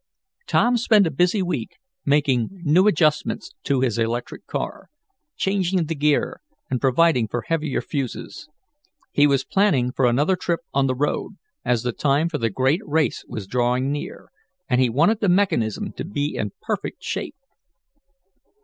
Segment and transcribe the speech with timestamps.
[0.47, 4.89] Tom spent a busy week making new adjustments to his electric car,
[5.37, 8.47] changing the gear and providing for heavier fuses.
[9.11, 11.33] He was planning for another trip on the road,
[11.63, 14.31] as the time for the great race was drawing near,
[14.67, 17.35] and he wanted the mechanism to be in perfect shape.